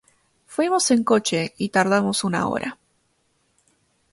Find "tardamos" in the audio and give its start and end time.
1.69-2.23